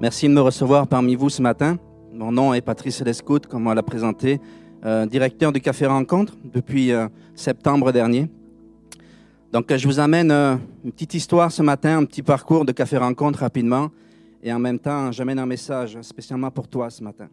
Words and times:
Merci 0.00 0.28
de 0.28 0.32
me 0.32 0.40
recevoir 0.40 0.88
parmi 0.88 1.14
vous 1.14 1.30
ce 1.30 1.40
matin. 1.40 1.78
Mon 2.12 2.32
nom 2.32 2.52
est 2.52 2.60
Patrice 2.60 3.00
Lescout, 3.00 3.46
comme 3.46 3.68
on 3.68 3.74
l'a 3.74 3.82
présenté, 3.82 4.40
euh, 4.84 5.06
directeur 5.06 5.52
du 5.52 5.60
Café 5.60 5.86
Rencontre 5.86 6.34
depuis 6.44 6.90
euh, 6.90 7.06
septembre 7.36 7.92
dernier. 7.92 8.28
Donc, 9.52 9.70
euh, 9.70 9.78
je 9.78 9.86
vous 9.86 10.00
amène 10.00 10.32
euh, 10.32 10.56
une 10.84 10.90
petite 10.90 11.14
histoire 11.14 11.52
ce 11.52 11.62
matin, 11.62 11.98
un 11.98 12.04
petit 12.06 12.24
parcours 12.24 12.64
de 12.64 12.72
Café 12.72 12.96
Rencontre 12.96 13.38
rapidement. 13.38 13.90
Et 14.42 14.52
en 14.52 14.58
même 14.58 14.80
temps, 14.80 15.12
j'amène 15.12 15.38
un 15.38 15.46
message 15.46 15.96
spécialement 16.02 16.50
pour 16.50 16.66
toi 16.66 16.90
ce 16.90 17.02
matin. 17.02 17.28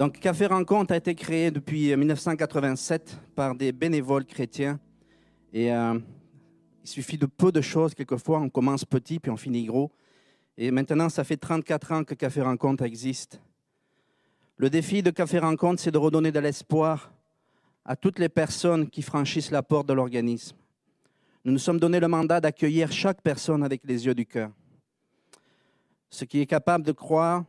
Donc, 0.00 0.18
Café 0.18 0.46
Rencontre 0.46 0.92
a 0.94 0.96
été 0.96 1.14
créé 1.14 1.52
depuis 1.52 1.96
1987 1.96 3.16
par 3.36 3.54
des 3.54 3.70
bénévoles 3.70 4.24
chrétiens. 4.24 4.80
Et 5.52 5.68
il 5.68 6.00
suffit 6.84 7.16
de 7.16 7.26
peu 7.26 7.52
de 7.52 7.60
choses, 7.60 7.94
quelquefois, 7.94 8.40
on 8.40 8.48
commence 8.48 8.84
petit 8.84 9.20
puis 9.20 9.30
on 9.30 9.36
finit 9.36 9.64
gros. 9.64 9.90
Et 10.62 10.70
maintenant, 10.70 11.08
ça 11.08 11.24
fait 11.24 11.38
34 11.38 11.92
ans 11.92 12.04
que 12.04 12.12
Café 12.12 12.42
Rencontre 12.42 12.84
existe. 12.84 13.40
Le 14.58 14.68
défi 14.68 15.02
de 15.02 15.10
Café 15.10 15.38
Rencontre, 15.38 15.80
c'est 15.80 15.90
de 15.90 15.96
redonner 15.96 16.32
de 16.32 16.38
l'espoir 16.38 17.10
à 17.82 17.96
toutes 17.96 18.18
les 18.18 18.28
personnes 18.28 18.90
qui 18.90 19.00
franchissent 19.00 19.50
la 19.50 19.62
porte 19.62 19.86
de 19.86 19.94
l'organisme. 19.94 20.54
Nous 21.46 21.52
nous 21.52 21.58
sommes 21.58 21.80
donné 21.80 21.98
le 21.98 22.08
mandat 22.08 22.42
d'accueillir 22.42 22.92
chaque 22.92 23.22
personne 23.22 23.62
avec 23.62 23.80
les 23.86 24.04
yeux 24.04 24.14
du 24.14 24.26
cœur. 24.26 24.50
Ce 26.10 26.26
qui 26.26 26.42
est 26.42 26.46
capable 26.46 26.84
de 26.84 26.92
croire, 26.92 27.46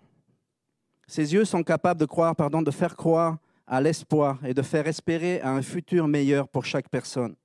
ces 1.05 1.33
yeux 1.33 1.43
sont 1.43 1.63
capables 1.63 1.99
de 1.99 2.05
croire, 2.05 2.33
pardon, 2.33 2.61
de 2.61 2.71
faire 2.71 2.95
croire 2.95 3.39
à 3.67 3.81
l'espoir 3.81 4.39
et 4.45 4.53
de 4.53 4.61
faire 4.61 4.87
espérer 4.87 5.41
à 5.41 5.51
un 5.51 5.61
futur 5.61 6.07
meilleur 6.07 6.47
pour 6.47 6.63
chaque 6.63 6.87
personne. 6.87 7.35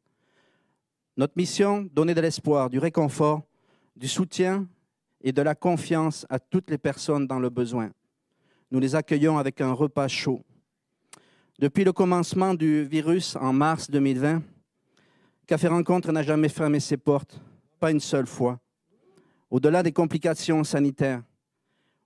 Notre 1.16 1.34
mission, 1.34 1.88
donner 1.92 2.14
de 2.14 2.20
l'espoir, 2.20 2.70
du 2.70 2.78
réconfort, 2.78 3.42
du 3.96 4.06
soutien 4.06 4.69
et 5.22 5.33
de 5.33 5.42
la 5.42 5.55
confiance 5.55 6.27
à 6.28 6.39
toutes 6.39 6.70
les 6.70 6.78
personnes 6.78 7.27
dans 7.27 7.39
le 7.39 7.50
besoin. 7.50 7.91
Nous 8.70 8.81
les 8.81 8.95
accueillons 8.95 9.39
avec 9.39 9.61
un 9.61 9.72
repas 9.72 10.09
chaud. 10.09 10.42
Depuis 11.59 11.84
le 11.84 11.92
commencement 11.92 12.55
du 12.55 12.84
virus 12.84 13.37
en 13.37 13.53
mars 13.53 13.91
2020, 13.91 14.42
Café 15.47 15.69
Rencontre 15.69 16.12
n'a 16.12 16.22
jamais 16.22 16.48
fermé 16.48 16.81
ses 16.81 16.97
portes, 16.97 17.41
pas 17.78 17.91
une 17.91 18.00
seule 18.00 18.27
fois. 18.27 18.59
Au-delà 19.50 19.83
des 19.83 19.92
complications 19.92 20.64
sanitaires, 20.64 21.22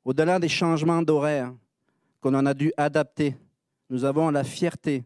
au-delà 0.05 0.38
des 0.38 0.48
changements 0.48 1.03
d'horaire 1.03 1.53
qu'on 2.20 2.34
en 2.34 2.47
a 2.47 2.55
dû 2.55 2.72
adapter, 2.77 3.36
nous 3.88 4.05
avons 4.05 4.31
la 4.31 4.44
fierté 4.44 5.05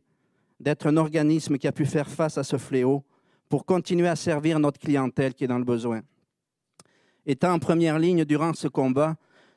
d'être 0.61 0.87
un 0.87 0.97
organisme 0.97 1.57
qui 1.57 1.69
a 1.69 1.73
pu 1.73 1.87
faire 1.87 2.09
face 2.09 2.37
à 2.37 2.45
ce 2.45 2.59
fléau 2.59 3.05
pour 3.49 3.65
continuer 3.65 4.09
à 4.09 4.17
servir 4.17 4.59
notre 4.59 4.81
clientèle 4.81 5.35
qui 5.35 5.45
est 5.45 5.49
dans 5.49 5.59
le 5.59 5.65
besoin. 5.65 6.03
Étant 7.27 7.55
en 7.55 7.59
première 7.59 7.99
ligne 7.99 8.25
durant 8.25 8.53
ce 8.53 8.69
combat, 8.69 9.17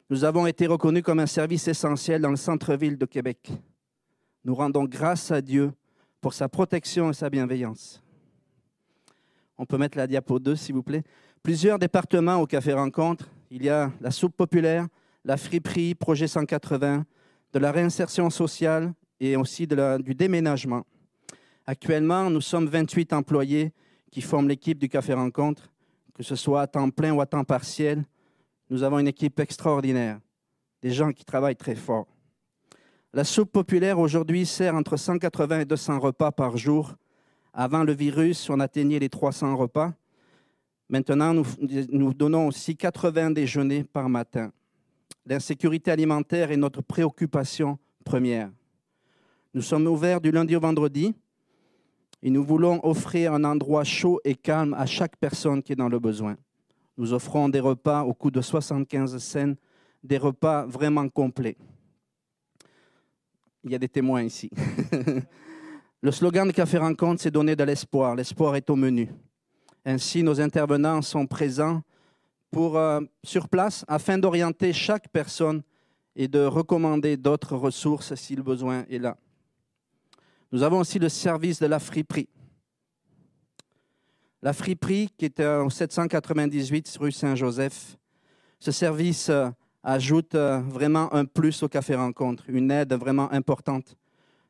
nous 0.09 0.23
avons 0.23 0.47
été 0.47 0.67
reconnus 0.67 1.03
comme 1.03 1.19
un 1.19 1.27
service 1.27 1.67
essentiel 1.67 2.21
dans 2.21 2.29
le 2.29 2.37
centre-ville 2.37 2.97
de 2.97 3.05
Québec. 3.05 3.51
Nous 4.45 4.55
rendons 4.55 4.85
grâce 4.85 5.31
à 5.31 5.41
Dieu 5.41 5.73
pour 6.21 6.33
sa 6.33 6.47
protection 6.47 7.09
et 7.09 7.13
sa 7.13 7.29
bienveillance. 7.29 8.01
On 9.57 9.65
peut 9.65 9.77
mettre 9.77 9.97
la 9.97 10.07
diapo 10.07 10.39
2, 10.39 10.55
s'il 10.55 10.75
vous 10.75 10.83
plaît. 10.83 11.03
Plusieurs 11.43 11.77
départements 11.77 12.37
au 12.37 12.47
Café 12.47 12.71
Rencontre. 12.71 13.29
Il 13.51 13.63
y 13.63 13.69
a 13.69 13.91
la 13.99 14.11
soupe 14.11 14.37
populaire, 14.37 14.87
la 15.25 15.35
friperie, 15.35 15.93
projet 15.93 16.27
180, 16.27 17.05
de 17.51 17.59
la 17.59 17.71
réinsertion 17.71 18.29
sociale 18.29 18.93
et 19.19 19.35
aussi 19.35 19.67
du 19.67 20.15
déménagement. 20.15 20.85
Actuellement, 21.65 22.29
nous 22.29 22.39
sommes 22.39 22.67
28 22.67 23.11
employés 23.11 23.73
qui 24.09 24.21
forment 24.21 24.47
l'équipe 24.47 24.79
du 24.79 24.87
Café 24.87 25.13
Rencontre, 25.13 25.69
que 26.17 26.23
ce 26.23 26.35
soit 26.35 26.61
à 26.61 26.67
temps 26.67 26.89
plein 26.89 27.13
ou 27.13 27.21
à 27.21 27.27
temps 27.27 27.43
partiel. 27.43 28.03
Nous 28.71 28.81
avons 28.81 28.97
une 28.97 29.07
équipe 29.07 29.39
extraordinaire, 29.39 30.19
des 30.81 30.91
gens 30.91 31.13
qui 31.13 31.23
travaillent 31.23 31.55
très 31.55 31.75
fort. 31.75 32.07
La 33.13 33.23
soupe 33.23 33.51
populaire 33.51 33.99
aujourd'hui 33.99 34.45
sert 34.45 34.75
entre 34.75 34.97
180 34.97 35.61
et 35.61 35.65
200 35.65 35.99
repas 35.99 36.31
par 36.31 36.57
jour. 36.57 36.95
Avant 37.53 37.83
le 37.83 37.93
virus, 37.93 38.49
on 38.49 38.59
atteignait 38.59 38.99
les 38.99 39.09
300 39.09 39.55
repas. 39.55 39.93
Maintenant, 40.89 41.33
nous, 41.33 41.45
nous 41.91 42.13
donnons 42.13 42.47
aussi 42.47 42.75
80 42.75 43.31
déjeuners 43.31 43.83
par 43.83 44.09
matin. 44.09 44.51
L'insécurité 45.25 45.91
alimentaire 45.91 46.51
est 46.51 46.57
notre 46.57 46.81
préoccupation 46.81 47.77
première. 48.03 48.49
Nous 49.53 49.61
sommes 49.61 49.87
ouverts 49.87 50.21
du 50.21 50.31
lundi 50.31 50.55
au 50.55 50.59
vendredi 50.59 51.13
et 52.23 52.29
nous 52.29 52.43
voulons 52.43 52.79
offrir 52.83 53.33
un 53.33 53.43
endroit 53.43 53.83
chaud 53.83 54.19
et 54.23 54.35
calme 54.35 54.73
à 54.73 54.85
chaque 54.85 55.17
personne 55.17 55.61
qui 55.61 55.73
est 55.73 55.75
dans 55.77 55.89
le 55.89 55.99
besoin. 55.99 56.35
Nous 56.97 57.13
offrons 57.13 57.47
des 57.47 57.59
repas 57.59 58.03
au 58.03 58.13
coût 58.13 58.31
de 58.31 58.41
75 58.41 59.17
cents, 59.17 59.53
des 60.03 60.17
repas 60.17 60.65
vraiment 60.65 61.07
complets. 61.09 61.57
Il 63.63 63.71
y 63.71 63.75
a 63.75 63.79
des 63.79 63.89
témoins 63.89 64.23
ici. 64.23 64.49
le 66.01 66.11
slogan 66.11 66.47
de 66.47 66.53
Café 66.53 66.77
Rencontre, 66.77 67.21
c'est 67.21 67.31
donner 67.31 67.55
de 67.55 67.63
l'espoir. 67.63 68.15
L'espoir 68.15 68.55
est 68.55 68.69
au 68.69 68.75
menu. 68.75 69.09
Ainsi, 69.85 70.23
nos 70.23 70.41
intervenants 70.41 71.01
sont 71.01 71.27
présents 71.27 71.81
pour, 72.51 72.77
euh, 72.77 73.01
sur 73.23 73.47
place 73.47 73.85
afin 73.87 74.17
d'orienter 74.17 74.73
chaque 74.73 75.09
personne 75.09 75.61
et 76.15 76.27
de 76.27 76.39
recommander 76.39 77.15
d'autres 77.15 77.55
ressources 77.55 78.15
si 78.15 78.35
le 78.35 78.43
besoin 78.43 78.85
est 78.89 78.99
là. 78.99 79.17
Nous 80.51 80.63
avons 80.63 80.79
aussi 80.79 80.97
le 80.97 81.09
service 81.09 81.59
de 81.59 81.65
la 81.65 81.79
friperie. 81.79 82.29
La 84.41 84.53
friperie, 84.53 85.09
qui 85.17 85.25
est 85.25 85.41
au 85.41 85.69
798 85.69 86.97
rue 86.99 87.11
Saint-Joseph, 87.11 87.97
ce 88.59 88.71
service 88.71 89.29
euh, 89.29 89.49
ajoute 89.83 90.35
euh, 90.35 90.59
vraiment 90.59 91.13
un 91.13 91.25
plus 91.25 91.63
au 91.63 91.67
Café 91.67 91.95
Rencontre, 91.95 92.43
une 92.47 92.71
aide 92.71 92.93
vraiment 92.93 93.31
importante. 93.31 93.95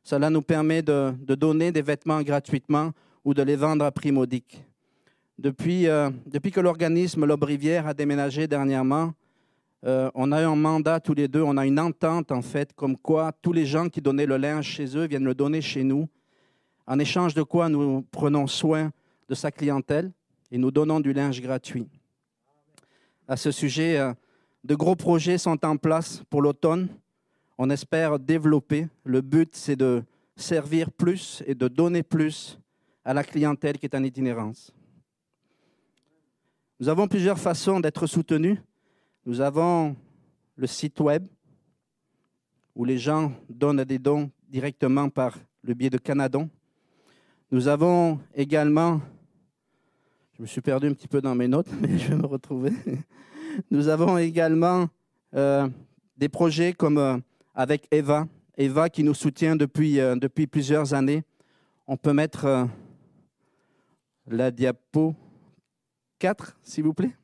Cela 0.02 0.30
nous 0.30 0.42
permet 0.42 0.82
de, 0.82 1.14
donner 1.34 1.72
des 1.72 1.82
vêtements 1.82 2.22
gratuitement 2.22 2.92
ou 3.24 3.34
de 3.34 3.42
les 3.42 3.56
vendre 3.56 3.84
à 3.84 3.90
prix 3.90 4.12
modique. 4.12 4.64
Depuis, 5.38 5.86
euh, 5.88 6.10
que 6.10 6.60
l'organisme 6.60 7.26
L'Aubrivière 7.26 7.86
a 7.86 7.94
déménagé 7.94 8.46
dernièrement, 8.46 9.12
euh, 9.84 10.10
on 10.14 10.32
a 10.32 10.44
un 10.44 10.56
mandat 10.56 10.98
tous 11.00 11.14
les 11.14 11.28
deux, 11.28 11.42
on 11.42 11.56
a 11.56 11.66
une 11.66 11.78
entente 11.78 12.32
en 12.32 12.42
fait, 12.42 12.72
comme 12.74 12.96
quoi 12.96 13.32
tous 13.42 13.52
les 13.52 13.64
gens 13.64 13.88
qui 13.88 14.00
donnaient 14.00 14.26
le 14.26 14.36
linge 14.36 14.66
chez 14.66 14.96
eux 14.96 15.06
viennent 15.06 15.24
le 15.24 15.34
donner 15.34 15.60
chez 15.60 15.84
nous, 15.84 16.08
en 16.86 16.98
échange 16.98 17.34
de 17.34 17.42
quoi 17.42 17.68
nous 17.68 18.02
prenons 18.10 18.46
soin 18.46 18.90
de 19.28 19.34
sa 19.34 19.50
clientèle 19.52 20.10
et 20.50 20.58
nous 20.58 20.70
donnons 20.70 21.00
du 21.00 21.12
linge 21.12 21.40
gratuit. 21.40 21.86
À 23.28 23.36
ce 23.36 23.50
sujet, 23.50 23.98
euh, 23.98 24.12
de 24.64 24.74
gros 24.74 24.96
projets 24.96 25.38
sont 25.38 25.64
en 25.64 25.76
place 25.76 26.22
pour 26.30 26.42
l'automne. 26.42 26.88
On 27.58 27.70
espère 27.70 28.18
développer. 28.18 28.88
Le 29.04 29.20
but, 29.20 29.54
c'est 29.54 29.76
de 29.76 30.02
servir 30.34 30.90
plus 30.90 31.42
et 31.46 31.54
de 31.54 31.68
donner 31.68 32.02
plus 32.02 32.58
à 33.04 33.14
la 33.14 33.22
clientèle 33.22 33.78
qui 33.78 33.86
est 33.86 33.94
en 33.94 34.02
itinérance. 34.02 34.72
Nous 36.80 36.88
avons 36.88 37.08
plusieurs 37.08 37.38
façons 37.38 37.80
d'être 37.80 38.06
soutenus. 38.06 38.58
Nous 39.28 39.42
avons 39.42 39.94
le 40.56 40.66
site 40.66 41.00
web 41.00 41.26
où 42.74 42.86
les 42.86 42.96
gens 42.96 43.30
donnent 43.50 43.84
des 43.84 43.98
dons 43.98 44.30
directement 44.48 45.10
par 45.10 45.36
le 45.60 45.74
biais 45.74 45.90
de 45.90 45.98
Canadon. 45.98 46.48
Nous 47.50 47.68
avons 47.68 48.20
également, 48.34 49.02
je 50.32 50.40
me 50.40 50.46
suis 50.46 50.62
perdu 50.62 50.86
un 50.86 50.94
petit 50.94 51.08
peu 51.08 51.20
dans 51.20 51.34
mes 51.34 51.46
notes, 51.46 51.68
mais 51.82 51.98
je 51.98 52.08
vais 52.08 52.16
me 52.16 52.24
retrouver. 52.24 52.72
Nous 53.70 53.88
avons 53.88 54.16
également 54.16 54.88
euh, 55.34 55.68
des 56.16 56.30
projets 56.30 56.72
comme 56.72 56.96
euh, 56.96 57.18
avec 57.54 57.86
Eva, 57.90 58.26
Eva 58.56 58.88
qui 58.88 59.04
nous 59.04 59.12
soutient 59.12 59.56
depuis, 59.56 60.00
euh, 60.00 60.16
depuis 60.16 60.46
plusieurs 60.46 60.94
années. 60.94 61.22
On 61.86 61.98
peut 61.98 62.14
mettre 62.14 62.66
la 64.26 64.50
diapo 64.50 65.14
4, 66.18 66.56
s'il 66.62 66.84
vous 66.84 66.94
plaît. 66.94 67.17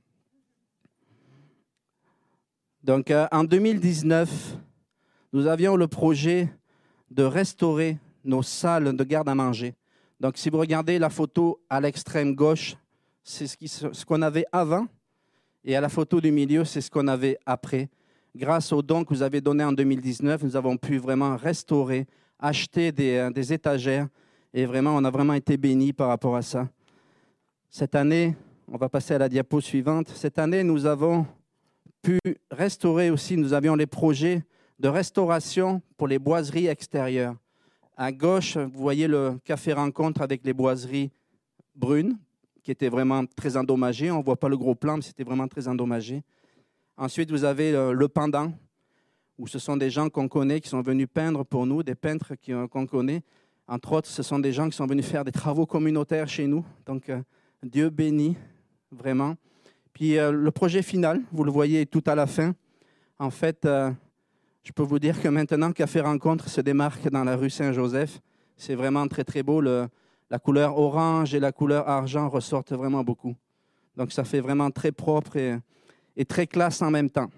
Donc, 2.85 3.11
euh, 3.11 3.27
en 3.33 3.45
2019, 3.45 4.59
nous 5.33 5.47
avions 5.47 5.75
le 5.75 5.89
projet 5.89 6.51
de 7.11 7.23
restaurer 7.23 7.97
nos 8.27 8.43
salles 8.43 8.95
de 8.95 9.05
garde 9.05 9.27
à 9.31 9.35
manger. 9.35 9.75
Donc, 10.21 10.37
si 10.37 10.51
vous 10.51 10.59
regardez 10.59 10.99
la 10.99 11.09
photo 11.09 11.59
à 11.71 11.81
l'extrême 11.81 12.35
gauche, 12.35 12.77
c'est 13.23 13.47
ce 13.47 14.05
qu'on 14.05 14.21
avait 14.21 14.45
avant, 14.53 14.87
et 15.65 15.75
à 15.75 15.81
la 15.81 15.89
photo 15.89 16.21
du 16.21 16.31
milieu, 16.31 16.67
c'est 16.67 16.83
ce 16.83 16.91
qu'on 16.91 17.09
avait 17.09 17.39
après. 17.47 17.89
grâce 18.37 18.71
aux 18.71 18.83
dons 18.83 19.03
que 19.03 19.15
vous 19.15 19.23
avez 19.23 19.41
donnés 19.41 19.65
en 19.65 19.73
2019, 19.73 20.43
nous 20.43 20.55
avons 20.55 20.77
pu 20.77 20.99
vraiment 20.99 21.39
restaurer, 21.39 22.07
acheter 22.39 22.93
des, 22.93 23.17
euh, 23.17 23.31
des 23.31 23.51
étagères. 23.51 24.09
Et 24.53 24.67
vraiment, 24.67 24.95
on 24.95 25.05
a 25.05 25.11
vraiment 25.11 25.33
été 25.33 25.57
bénis 25.57 25.95
par 25.95 26.09
rapport 26.09 26.37
à 26.37 26.43
ça. 26.43 26.69
Cette 27.71 27.95
année, 27.95 28.37
on 28.71 28.77
va 28.77 28.91
passer 28.91 29.15
à 29.15 29.19
la 29.19 29.31
diapo 29.31 29.63
suivante. 29.63 30.09
Cette 30.15 30.39
année, 30.39 30.63
nous 30.63 30.85
avons 30.85 31.27
pu 32.05 32.19
restaurer 32.51 33.09
aussi, 33.09 33.35
nous 33.39 33.55
avions 33.55 33.75
les 33.75 33.87
projets 33.87 34.43
de 34.79 34.89
restauration 34.89 35.81
pour 35.97 36.07
les 36.07 36.19
boiseries 36.19 36.67
extérieures. 36.67 37.35
À 37.97 38.13
gauche, 38.13 38.59
vous 38.59 38.79
voyez 38.79 39.09
le 39.09 39.39
café 39.43 39.73
rencontre 39.73 40.21
avec 40.21 40.45
les 40.45 40.53
boiseries 40.53 41.11
brunes, 41.75 42.19
qui 42.63 42.71
étaient 42.71 42.91
vraiment 42.91 43.25
très 43.25 43.57
endommagées. 43.57 44.11
On 44.11 44.19
ne 44.19 44.23
voit 44.23 44.39
pas 44.39 44.51
le 44.51 44.57
gros 44.59 44.75
plan, 44.75 44.97
mais 44.97 45.03
c'était 45.03 45.25
vraiment 45.25 45.49
très 45.49 45.67
endommagé. 45.67 46.23
Ensuite, 46.99 47.31
vous 47.31 47.45
avez 47.45 47.73
le, 47.73 48.09
pendant, 48.09 48.53
où 49.39 49.47
ce 49.47 49.59
sont 49.59 49.79
des 49.79 49.89
gens 49.89 50.11
qu'on 50.11 50.29
connaît 50.29 50.61
qui 50.61 50.69
sont 50.69 50.83
venus 50.83 51.09
peindre 51.13 51.43
pour 51.43 51.65
nous, 51.65 51.83
des 51.83 51.95
peintres 51.95 52.35
qu'on 52.71 52.87
connaît. 52.87 53.23
Entre 53.67 53.93
autres, 53.93 54.09
ce 54.09 54.23
sont 54.23 54.39
des 54.39 54.53
gens 54.53 54.69
qui 54.69 54.77
sont 54.77 54.87
venus 54.87 55.07
faire 55.07 55.25
des 55.25 55.33
travaux 55.33 55.65
communautaires 55.65 56.29
chez 56.29 56.47
nous. 56.47 56.67
Donc, 56.85 57.09
euh, 57.09 57.23
Dieu 57.63 57.89
bénit, 57.89 58.37
vraiment. 58.93 59.37
Puis 59.95 60.19
euh, 60.19 60.33
le 60.33 60.51
projet 60.51 60.83
final, 60.83 61.23
vous 61.33 61.45
le 61.45 61.53
voyez 61.53 61.87
tout 61.87 62.03
à 62.07 62.15
la 62.17 62.27
fin. 62.27 62.53
En 63.19 63.31
fait, 63.31 63.65
euh, 63.65 63.91
je 64.65 64.73
peux 64.73 64.83
vous 64.83 64.99
dire 64.99 65.23
que 65.23 65.29
maintenant, 65.29 65.71
Café 65.71 66.01
Rencontre 66.01 66.49
se 66.49 66.61
démarque 66.61 67.09
dans 67.09 67.23
la 67.23 67.37
rue 67.37 67.49
Saint-Joseph. 67.49 68.21
C'est 68.57 68.75
vraiment 68.75 69.07
très, 69.07 69.23
très 69.23 69.45
beau. 69.45 69.61
La 69.61 69.89
couleur 70.43 70.77
orange 70.79 71.33
et 71.35 71.41
la 71.41 71.53
couleur 71.53 71.89
argent 71.89 72.29
ressortent 72.29 72.73
vraiment 72.73 73.05
beaucoup. 73.05 73.37
Donc, 73.97 74.11
ça 74.11 74.25
fait 74.25 74.41
vraiment 74.41 74.71
très 74.73 74.91
propre 74.91 75.37
et, 75.37 75.57
et 76.17 76.25
très 76.25 76.49
classe 76.49 76.83
en 76.83 76.91
même 76.91 77.09
temps. 77.09 77.31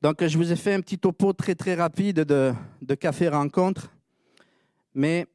Donc, 0.00 0.26
je 0.26 0.38
vous 0.38 0.52
ai 0.52 0.56
fait 0.56 0.72
un 0.72 0.80
petit 0.80 0.98
topo 0.98 1.34
très, 1.34 1.54
très 1.54 1.74
rapide 1.74 2.20
de, 2.20 2.54
de 2.80 2.94
Café 2.94 3.28
Rencontre. 3.28 3.90
Mais 4.94 5.26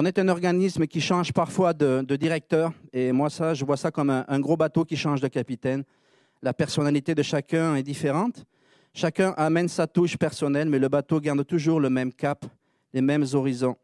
on 0.00 0.04
est 0.04 0.16
un 0.20 0.28
organisme 0.28 0.86
qui 0.86 1.00
change 1.00 1.32
parfois 1.32 1.72
de, 1.72 2.14
directeur. 2.14 2.72
Et 2.92 3.10
moi, 3.10 3.30
ça, 3.30 3.52
je 3.52 3.64
vois 3.64 3.76
ça 3.76 3.90
comme 3.90 4.10
un, 4.10 4.38
gros 4.38 4.56
bateau 4.56 4.84
qui 4.84 4.96
change 4.96 5.20
de 5.20 5.26
capitaine. 5.26 5.82
La 6.40 6.54
personnalité 6.54 7.16
de 7.16 7.22
chacun 7.24 7.74
est 7.74 7.82
différente. 7.82 8.44
Chacun 8.94 9.34
amène 9.36 9.66
sa 9.66 9.88
touche 9.88 10.16
personnelle, 10.16 10.68
mais 10.68 10.78
le 10.78 10.88
bateau 10.88 11.18
garde 11.20 11.44
toujours 11.44 11.80
le 11.80 11.90
même 11.90 12.12
cap, 12.12 12.46
les 12.94 13.00
mêmes 13.00 13.24
horizons. 13.32 13.74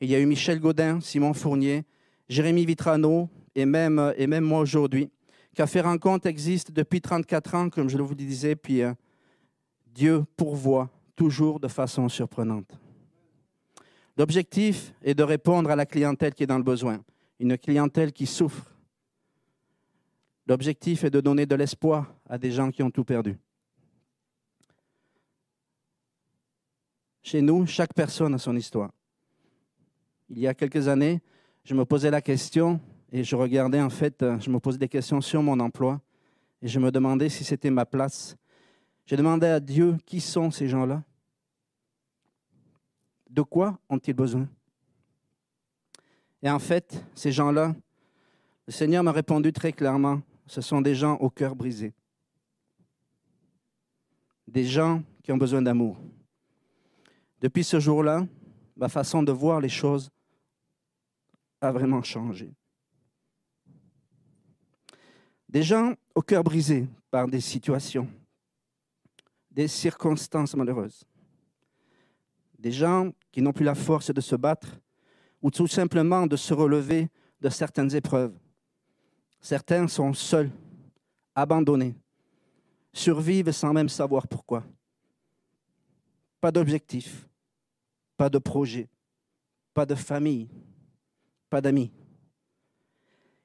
il 0.00 0.10
y 0.10 0.16
a 0.16 0.18
eu 0.18 0.26
Michel 0.26 0.58
Godin, 0.58 1.00
Simon 1.00 1.32
Fournier, 1.32 1.84
Jérémy 2.28 2.66
Vitrano 2.66 3.28
et 3.54 3.64
même, 3.64 4.12
et 4.16 4.26
même 4.26 4.42
moi 4.42 4.58
aujourd'hui. 4.58 5.08
Café 5.54 5.82
Rencontre 5.82 6.26
existe 6.26 6.72
depuis 6.72 7.00
34 7.00 7.54
ans, 7.54 7.70
comme 7.70 7.88
je 7.88 7.96
vous 7.96 8.08
le 8.08 8.16
disais, 8.16 8.56
puis 8.56 8.82
euh, 8.82 8.92
Dieu 9.86 10.24
pourvoit 10.36 10.90
toujours 11.14 11.60
de 11.60 11.68
façon 11.68 12.08
surprenante. 12.08 12.76
L'objectif 14.16 14.94
est 15.02 15.14
de 15.14 15.22
répondre 15.22 15.70
à 15.70 15.76
la 15.76 15.86
clientèle 15.86 16.34
qui 16.34 16.44
est 16.44 16.46
dans 16.46 16.58
le 16.58 16.64
besoin, 16.64 17.02
une 17.40 17.58
clientèle 17.58 18.12
qui 18.12 18.26
souffre. 18.26 18.70
L'objectif 20.46 21.04
est 21.04 21.10
de 21.10 21.20
donner 21.20 21.46
de 21.46 21.54
l'espoir 21.54 22.14
à 22.28 22.38
des 22.38 22.52
gens 22.52 22.70
qui 22.70 22.82
ont 22.82 22.90
tout 22.90 23.04
perdu. 23.04 23.36
Chez 27.22 27.40
nous, 27.40 27.66
chaque 27.66 27.94
personne 27.94 28.34
a 28.34 28.38
son 28.38 28.54
histoire. 28.54 28.90
Il 30.28 30.38
y 30.38 30.46
a 30.46 30.54
quelques 30.54 30.88
années, 30.88 31.22
je 31.64 31.74
me 31.74 31.84
posais 31.84 32.10
la 32.10 32.20
question 32.20 32.80
et 33.10 33.24
je 33.24 33.34
regardais 33.34 33.80
en 33.80 33.90
fait, 33.90 34.24
je 34.40 34.50
me 34.50 34.60
posais 34.60 34.78
des 34.78 34.88
questions 34.88 35.20
sur 35.20 35.42
mon 35.42 35.58
emploi 35.58 36.00
et 36.60 36.68
je 36.68 36.78
me 36.78 36.90
demandais 36.90 37.30
si 37.30 37.42
c'était 37.42 37.70
ma 37.70 37.86
place. 37.86 38.36
J'ai 39.06 39.16
demandé 39.16 39.46
à 39.46 39.60
Dieu 39.60 39.96
qui 40.06 40.20
sont 40.20 40.50
ces 40.50 40.68
gens-là? 40.68 41.02
De 43.34 43.42
quoi 43.42 43.76
ont-ils 43.88 44.14
besoin? 44.14 44.48
Et 46.40 46.48
en 46.48 46.60
fait, 46.60 47.04
ces 47.16 47.32
gens-là, 47.32 47.74
le 48.66 48.72
Seigneur 48.72 49.02
m'a 49.02 49.10
répondu 49.10 49.52
très 49.52 49.72
clairement, 49.72 50.22
ce 50.46 50.60
sont 50.60 50.80
des 50.80 50.94
gens 50.94 51.16
au 51.16 51.30
cœur 51.30 51.56
brisé. 51.56 51.92
Des 54.46 54.64
gens 54.64 55.02
qui 55.22 55.32
ont 55.32 55.36
besoin 55.36 55.62
d'amour. 55.62 55.98
Depuis 57.40 57.64
ce 57.64 57.80
jour-là, 57.80 58.24
ma 58.76 58.88
façon 58.88 59.22
de 59.22 59.32
voir 59.32 59.60
les 59.60 59.68
choses 59.68 60.10
a 61.60 61.72
vraiment 61.72 62.02
changé. 62.02 62.54
Des 65.48 65.64
gens 65.64 65.94
au 66.14 66.22
cœur 66.22 66.44
brisé 66.44 66.86
par 67.10 67.26
des 67.26 67.40
situations, 67.40 68.08
des 69.50 69.66
circonstances 69.66 70.54
malheureuses. 70.54 71.04
Des 72.64 72.72
gens 72.72 73.12
qui 73.30 73.42
n'ont 73.42 73.52
plus 73.52 73.66
la 73.66 73.74
force 73.74 74.10
de 74.10 74.22
se 74.22 74.36
battre 74.36 74.80
ou 75.42 75.50
tout 75.50 75.66
simplement 75.66 76.26
de 76.26 76.34
se 76.34 76.54
relever 76.54 77.10
de 77.42 77.50
certaines 77.50 77.94
épreuves. 77.94 78.32
Certains 79.38 79.86
sont 79.86 80.14
seuls, 80.14 80.50
abandonnés, 81.34 81.94
survivent 82.90 83.52
sans 83.52 83.74
même 83.74 83.90
savoir 83.90 84.26
pourquoi. 84.26 84.64
Pas 86.40 86.50
d'objectif, 86.50 87.28
pas 88.16 88.30
de 88.30 88.38
projet, 88.38 88.88
pas 89.74 89.84
de 89.84 89.94
famille, 89.94 90.48
pas 91.50 91.60
d'amis. 91.60 91.92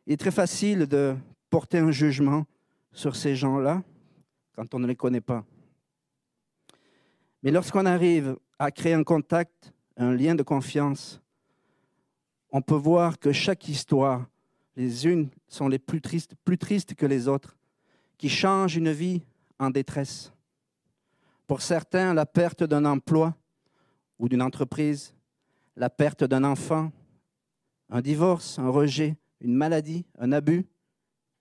Il 0.07 0.13
est 0.13 0.17
très 0.17 0.31
facile 0.31 0.87
de 0.87 1.17
porter 1.49 1.79
un 1.79 1.91
jugement 1.91 2.45
sur 2.93 3.17
ces 3.17 3.35
gens-là 3.35 3.83
quand 4.53 4.73
on 4.73 4.79
ne 4.79 4.87
les 4.87 4.95
connaît 4.95 5.19
pas. 5.19 5.43
Mais 7.43 7.51
lorsqu'on 7.51 7.85
arrive 7.85 8.37
à 8.59 8.71
créer 8.71 8.93
un 8.93 9.03
contact 9.03 9.73
un 9.99 10.13
lien 10.13 10.33
de 10.33 10.43
confiance, 10.43 11.21
on 12.51 12.61
peut 12.61 12.73
voir 12.73 13.19
que 13.19 13.31
chaque 13.31 13.67
histoire, 13.67 14.25
les 14.75 15.05
unes 15.05 15.29
sont 15.47 15.67
les 15.67 15.77
plus 15.77 16.01
tristes, 16.01 16.35
plus 16.45 16.57
tristes 16.57 16.95
que 16.95 17.05
les 17.05 17.27
autres, 17.27 17.57
qui 18.17 18.29
changent 18.29 18.77
une 18.77 18.91
vie 18.91 19.21
en 19.59 19.69
détresse. 19.69 20.31
Pour 21.45 21.61
certains, 21.61 22.13
la 22.13 22.25
perte 22.25 22.63
d'un 22.63 22.85
emploi 22.85 23.35
ou 24.17 24.29
d'une 24.29 24.41
entreprise, 24.41 25.13
la 25.75 25.89
perte 25.89 26.23
d'un 26.23 26.45
enfant, 26.45 26.91
un 27.89 28.01
divorce, 28.01 28.57
un 28.57 28.69
rejet, 28.69 29.17
une 29.41 29.53
maladie, 29.53 30.05
un 30.17 30.31
abus, 30.31 30.65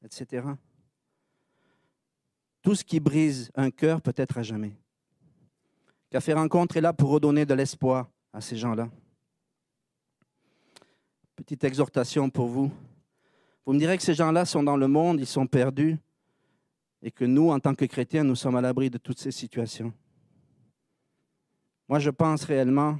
etc. 0.04 0.46
Tout 2.62 2.74
ce 2.74 2.84
qui 2.84 2.98
brise 2.98 3.50
un 3.54 3.70
cœur 3.70 4.02
peut 4.02 4.14
être 4.16 4.38
à 4.38 4.42
jamais. 4.42 4.76
Café 6.10 6.32
Rencontre 6.32 6.78
est 6.78 6.80
là 6.80 6.92
pour 6.92 7.10
redonner 7.10 7.44
de 7.44 7.52
l'espoir 7.52 8.08
à 8.32 8.40
ces 8.40 8.56
gens-là. 8.56 8.88
Petite 11.36 11.64
exhortation 11.64 12.30
pour 12.30 12.48
vous. 12.48 12.72
Vous 13.66 13.72
me 13.74 13.78
direz 13.78 13.98
que 13.98 14.02
ces 14.02 14.14
gens-là 14.14 14.46
sont 14.46 14.62
dans 14.62 14.78
le 14.78 14.88
monde, 14.88 15.20
ils 15.20 15.26
sont 15.26 15.46
perdus, 15.46 15.98
et 17.02 17.10
que 17.10 17.26
nous, 17.26 17.50
en 17.50 17.60
tant 17.60 17.74
que 17.74 17.84
chrétiens, 17.84 18.24
nous 18.24 18.34
sommes 18.34 18.56
à 18.56 18.62
l'abri 18.62 18.88
de 18.88 18.96
toutes 18.96 19.18
ces 19.18 19.30
situations. 19.30 19.92
Moi, 21.88 21.98
je 21.98 22.10
pense 22.10 22.44
réellement 22.44 22.98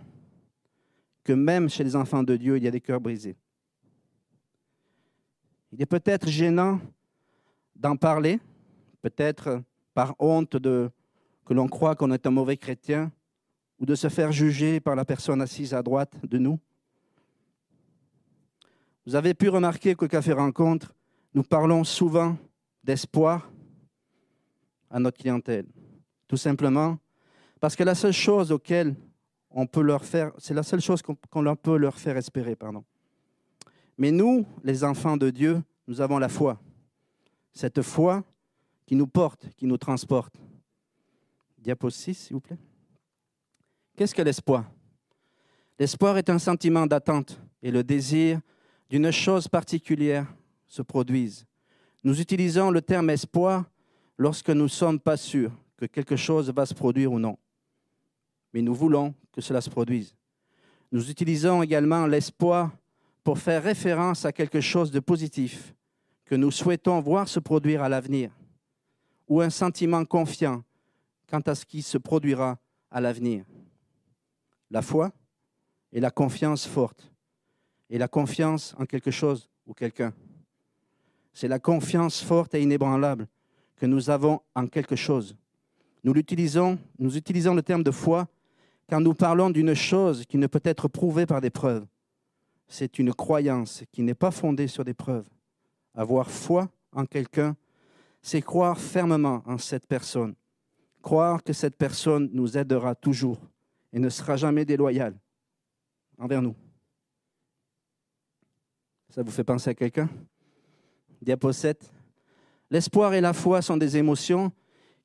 que 1.24 1.32
même 1.32 1.70
chez 1.70 1.84
les 1.84 1.96
enfants 1.96 2.22
de 2.22 2.36
Dieu, 2.36 2.58
il 2.58 2.62
y 2.62 2.68
a 2.68 2.70
des 2.70 2.80
cœurs 2.80 3.00
brisés. 3.00 3.36
Il 5.72 5.80
est 5.80 5.86
peut-être 5.86 6.28
gênant 6.28 6.80
d'en 7.74 7.96
parler, 7.96 8.38
peut-être 9.00 9.62
par 9.94 10.14
honte 10.18 10.56
de 10.56 10.90
que 11.48 11.54
l'on 11.54 11.66
croit 11.66 11.94
qu'on 11.94 12.12
est 12.12 12.26
un 12.26 12.30
mauvais 12.30 12.58
chrétien, 12.58 13.10
ou 13.80 13.86
de 13.86 13.94
se 13.94 14.10
faire 14.10 14.32
juger 14.32 14.80
par 14.80 14.94
la 14.94 15.06
personne 15.06 15.40
assise 15.40 15.72
à 15.72 15.82
droite 15.82 16.12
de 16.22 16.36
nous. 16.36 16.60
Vous 19.06 19.14
avez 19.14 19.32
pu 19.32 19.48
remarquer 19.48 19.94
qu'au 19.94 20.08
Café 20.08 20.34
Rencontre, 20.34 20.94
nous 21.32 21.42
parlons 21.42 21.84
souvent 21.84 22.36
d'espoir 22.84 23.50
à 24.90 25.00
notre 25.00 25.16
clientèle. 25.16 25.64
Tout 26.26 26.36
simplement 26.36 26.98
parce 27.60 27.76
que 27.76 27.82
la 27.82 27.94
seule 27.94 28.12
chose 28.12 28.52
auquel 28.52 28.94
on 29.50 29.66
peut 29.66 29.80
leur 29.80 30.04
faire, 30.04 30.32
c'est 30.36 30.52
la 30.52 30.62
seule 30.62 30.82
chose 30.82 31.00
qu'on 31.00 31.14
peut 31.14 31.78
leur 31.78 31.98
faire 31.98 32.18
espérer, 32.18 32.56
pardon. 32.56 32.84
Mais 33.96 34.10
nous, 34.10 34.44
les 34.62 34.84
enfants 34.84 35.16
de 35.16 35.30
Dieu, 35.30 35.62
nous 35.86 36.02
avons 36.02 36.18
la 36.18 36.28
foi. 36.28 36.60
Cette 37.54 37.80
foi 37.80 38.22
qui 38.84 38.96
nous 38.96 39.06
porte, 39.06 39.48
qui 39.56 39.64
nous 39.64 39.78
transporte. 39.78 40.34
Diapo 41.68 41.90
6, 41.90 42.14
s'il 42.14 42.32
vous 42.32 42.40
plaît. 42.40 42.56
Qu'est-ce 43.94 44.14
que 44.14 44.22
l'espoir? 44.22 44.64
L'espoir 45.78 46.16
est 46.16 46.30
un 46.30 46.38
sentiment 46.38 46.86
d'attente 46.86 47.38
et 47.62 47.70
le 47.70 47.84
désir 47.84 48.40
d'une 48.88 49.10
chose 49.10 49.48
particulière 49.48 50.26
se 50.66 50.80
produisent. 50.80 51.44
Nous 52.04 52.22
utilisons 52.22 52.70
le 52.70 52.80
terme 52.80 53.10
espoir 53.10 53.66
lorsque 54.16 54.48
nous 54.48 54.62
ne 54.62 54.68
sommes 54.68 54.98
pas 54.98 55.18
sûrs 55.18 55.52
que 55.76 55.84
quelque 55.84 56.16
chose 56.16 56.50
va 56.50 56.64
se 56.64 56.72
produire 56.72 57.12
ou 57.12 57.18
non. 57.18 57.36
Mais 58.54 58.62
nous 58.62 58.74
voulons 58.74 59.14
que 59.30 59.42
cela 59.42 59.60
se 59.60 59.68
produise. 59.68 60.16
Nous 60.90 61.10
utilisons 61.10 61.62
également 61.62 62.06
l'espoir 62.06 62.72
pour 63.22 63.38
faire 63.38 63.62
référence 63.62 64.24
à 64.24 64.32
quelque 64.32 64.62
chose 64.62 64.90
de 64.90 65.00
positif 65.00 65.74
que 66.24 66.34
nous 66.34 66.50
souhaitons 66.50 66.98
voir 67.02 67.28
se 67.28 67.40
produire 67.40 67.82
à 67.82 67.90
l'avenir, 67.90 68.30
ou 69.28 69.42
un 69.42 69.50
sentiment 69.50 70.06
confiant 70.06 70.64
quant 71.28 71.40
à 71.40 71.54
ce 71.54 71.64
qui 71.64 71.82
se 71.82 71.98
produira 71.98 72.58
à 72.90 73.00
l'avenir. 73.00 73.44
La 74.70 74.82
foi 74.82 75.12
et 75.92 76.00
la 76.00 76.10
confiance 76.10 76.66
forte. 76.66 77.10
Et 77.90 77.98
la 77.98 78.08
confiance 78.08 78.74
en 78.78 78.84
quelque 78.84 79.10
chose 79.10 79.48
ou 79.66 79.74
quelqu'un. 79.74 80.12
C'est 81.32 81.48
la 81.48 81.58
confiance 81.58 82.20
forte 82.20 82.54
et 82.54 82.62
inébranlable 82.62 83.28
que 83.76 83.86
nous 83.86 84.10
avons 84.10 84.40
en 84.54 84.66
quelque 84.66 84.96
chose. 84.96 85.36
Nous 86.04 86.12
l'utilisons, 86.12 86.78
nous 86.98 87.16
utilisons 87.16 87.54
le 87.54 87.62
terme 87.62 87.82
de 87.82 87.90
foi 87.90 88.26
quand 88.88 89.00
nous 89.00 89.14
parlons 89.14 89.50
d'une 89.50 89.74
chose 89.74 90.24
qui 90.26 90.38
ne 90.38 90.46
peut 90.46 90.62
être 90.64 90.88
prouvée 90.88 91.26
par 91.26 91.40
des 91.40 91.50
preuves. 91.50 91.86
C'est 92.66 92.98
une 92.98 93.14
croyance 93.14 93.84
qui 93.92 94.02
n'est 94.02 94.14
pas 94.14 94.30
fondée 94.30 94.66
sur 94.66 94.84
des 94.84 94.94
preuves. 94.94 95.28
Avoir 95.94 96.30
foi 96.30 96.68
en 96.92 97.06
quelqu'un, 97.06 97.56
c'est 98.20 98.42
croire 98.42 98.78
fermement 98.78 99.42
en 99.46 99.58
cette 99.58 99.86
personne. 99.86 100.34
Croire 101.02 101.42
que 101.42 101.52
cette 101.52 101.76
personne 101.76 102.28
nous 102.32 102.58
aidera 102.58 102.94
toujours 102.94 103.38
et 103.92 103.98
ne 103.98 104.08
sera 104.08 104.36
jamais 104.36 104.64
déloyale 104.64 105.14
envers 106.18 106.42
nous. 106.42 106.54
Ça 109.10 109.22
vous 109.22 109.30
fait 109.30 109.44
penser 109.44 109.70
à 109.70 109.74
quelqu'un? 109.74 110.08
Diapo 111.22 111.50
7. 111.50 111.90
L'espoir 112.70 113.14
et 113.14 113.20
la 113.20 113.32
foi 113.32 113.62
sont 113.62 113.76
des 113.76 113.96
émotions 113.96 114.52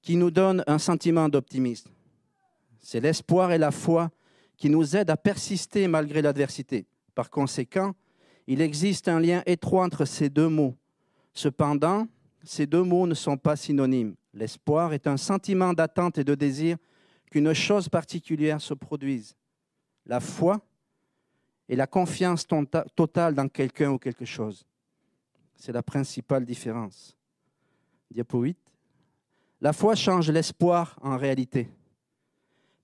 qui 0.02 0.18
nous 0.18 0.32
donnent 0.32 0.64
un 0.68 0.78
sentiment 0.78 1.30
d'optimisme. 1.30 1.90
C'est 2.80 3.00
l'espoir 3.00 3.52
et 3.52 3.58
la 3.58 3.72
foi 3.72 4.12
qui 4.58 4.70
nous 4.70 4.96
aident 4.96 5.12
à 5.12 5.18
persister 5.18 5.88
malgré 5.88 6.22
l'adversité. 6.22 6.86
Par 7.16 7.30
conséquent, 7.30 7.94
il 8.46 8.60
existe 8.60 9.08
un 9.08 9.20
lien 9.20 9.42
étroit 9.46 9.86
entre 9.86 10.04
ces 10.04 10.30
deux 10.30 10.50
mots. 10.50 10.76
Cependant, 11.34 12.08
ces 12.44 12.68
deux 12.68 12.84
mots 12.84 13.08
ne 13.08 13.14
sont 13.14 13.38
pas 13.38 13.56
synonymes. 13.56 14.16
L'espoir 14.34 14.94
est 14.94 15.08
un 15.08 15.18
sentiment 15.18 15.74
d'attente 15.74 16.18
et 16.18 16.24
de 16.24 16.36
désir 16.36 16.78
qu'une 17.30 17.54
chose 17.54 17.90
particulière 17.90 18.62
se 18.62 18.74
produise. 18.74 19.36
La 20.06 20.20
foi 20.20 20.62
est 21.70 21.76
la 21.76 21.88
confiance 21.88 22.46
tota-, 22.48 22.86
totale 22.96 23.36
dans 23.36 23.48
quelqu'un 23.48 23.92
ou 23.92 23.98
quelque 23.98 24.26
chose. 24.26 24.66
C'est 25.56 25.72
la 25.72 25.84
principale 25.84 26.46
différence. 26.46 27.16
Diapo 28.12 28.42
8. 28.42 28.58
La 29.62 29.72
foi 29.72 29.96
change 29.96 30.30
l'espoir 30.30 30.98
en 31.02 31.18
réalité. 31.18 31.70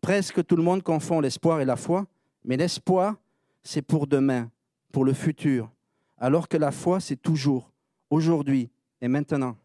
Presque 0.02 0.46
tout 0.46 0.56
le 0.56 0.64
monde 0.64 0.82
confond 0.82 1.20
l'espoir 1.20 1.60
et 1.60 1.66
la 1.66 1.76
foi, 1.76 2.08
mais 2.46 2.56
l'espoir, 2.56 3.16
c'est 3.64 3.82
pour 3.82 4.08
demain, 4.08 4.50
pour 4.92 5.04
le 5.04 5.14
futur, 5.14 5.70
alors 6.18 6.48
que 6.48 6.58
la 6.58 6.72
foi, 6.72 7.00
c'est 7.00 7.22
toujours, 7.22 7.72
aujourd'hui 8.10 8.70
et 9.02 9.08
maintenant. 9.08 9.58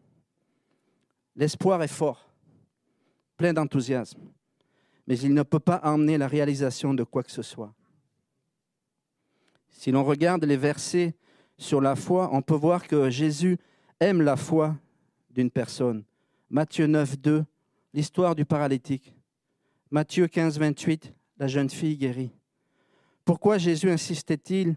L'espoir 1.35 1.83
est 1.83 1.89
fort, 1.89 2.29
plein 3.35 3.53
d'enthousiasme, 3.53 4.21
mais 5.05 5.17
il 5.19 5.33
ne 5.33 5.43
peut 5.43 5.59
pas 5.59 5.81
emmener 5.83 6.17
la 6.17 6.27
réalisation 6.27 6.93
de 6.93 7.03
quoi 7.03 7.23
que 7.23 7.31
ce 7.31 7.41
soit. 7.41 7.73
Si 9.69 9.91
l'on 9.91 10.03
regarde 10.03 10.45
les 10.45 10.57
versets 10.57 11.13
sur 11.57 11.81
la 11.81 11.95
foi, 11.95 12.29
on 12.31 12.41
peut 12.41 12.55
voir 12.55 12.87
que 12.87 13.09
Jésus 13.09 13.57
aime 13.99 14.21
la 14.21 14.37
foi 14.37 14.75
d'une 15.29 15.51
personne. 15.51 16.03
Matthieu 16.49 16.87
9, 16.87 17.19
2, 17.19 17.45
l'histoire 17.93 18.35
du 18.35 18.45
paralytique. 18.45 19.13
Matthieu 19.91 20.27
15, 20.27 20.57
28, 20.57 21.13
la 21.37 21.47
jeune 21.47 21.69
fille 21.69 21.97
guérie. 21.97 22.31
Pourquoi 23.25 23.57
Jésus 23.57 23.89
insistait-il 23.89 24.75